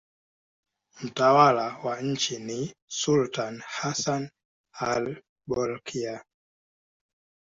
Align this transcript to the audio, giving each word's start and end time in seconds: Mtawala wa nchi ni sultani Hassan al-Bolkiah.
Mtawala 1.03 1.77
wa 1.83 2.01
nchi 2.01 2.39
ni 2.39 2.73
sultani 2.87 3.61
Hassan 3.65 4.29
al-Bolkiah. 4.71 6.23